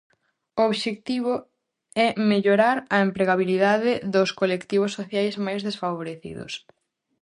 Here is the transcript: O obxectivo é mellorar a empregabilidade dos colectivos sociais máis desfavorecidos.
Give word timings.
O 0.59 0.61
obxectivo 0.69 1.33
é 2.05 2.07
mellorar 2.31 2.77
a 2.95 2.97
empregabilidade 3.07 3.91
dos 4.13 4.29
colectivos 4.39 4.91
sociais 4.99 5.35
máis 5.45 5.61
desfavorecidos. 5.67 6.53